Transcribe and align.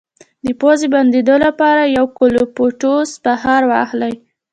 د 0.45 0.47
پوزې 0.59 0.87
د 0.89 0.91
بندیدو 0.93 1.35
لپاره 1.45 1.81
د 1.85 1.91
یوکالیپټوس 1.97 3.09
بخار 3.25 3.61
واخلئ 3.71 4.13